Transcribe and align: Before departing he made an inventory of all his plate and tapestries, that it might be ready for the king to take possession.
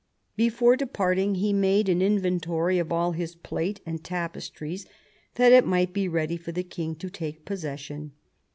Before 0.35 0.75
departing 0.75 1.35
he 1.35 1.53
made 1.53 1.87
an 1.87 2.01
inventory 2.01 2.79
of 2.79 2.91
all 2.91 3.11
his 3.11 3.35
plate 3.35 3.81
and 3.85 4.03
tapestries, 4.03 4.87
that 5.35 5.51
it 5.51 5.63
might 5.63 5.93
be 5.93 6.07
ready 6.07 6.37
for 6.37 6.51
the 6.51 6.63
king 6.63 6.95
to 6.95 7.09
take 7.11 7.45
possession. 7.45 8.13